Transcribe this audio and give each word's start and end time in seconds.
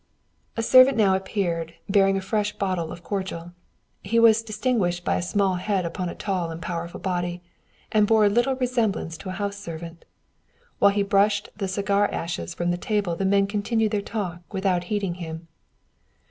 A 0.57 0.63
servant 0.63 0.97
now 0.97 1.15
appeared 1.15 1.75
bearing 1.87 2.17
a 2.17 2.21
fresh 2.21 2.53
bottle 2.57 2.91
of 2.91 3.03
cordial. 3.03 3.51
He 4.01 4.17
was 4.17 4.41
distinguished 4.41 5.05
by 5.05 5.17
a 5.17 5.21
small 5.21 5.57
head 5.57 5.85
upon 5.85 6.09
a 6.09 6.15
tall 6.15 6.49
and 6.49 6.59
powerful 6.59 6.99
body, 6.99 7.43
and 7.91 8.07
bore 8.07 8.27
little 8.27 8.55
resemblance 8.55 9.15
to 9.19 9.29
a 9.29 9.33
house 9.33 9.57
servant. 9.57 10.05
While 10.79 10.89
he 10.89 11.03
brushed 11.03 11.49
the 11.55 11.67
cigar 11.67 12.09
ashes 12.11 12.55
from 12.55 12.71
the 12.71 12.77
table 12.77 13.15
the 13.15 13.25
men 13.25 13.45
continued 13.45 13.91
their 13.91 14.01
talk 14.01 14.39
without 14.51 14.85
heeding 14.85 15.13
him. 15.21 15.47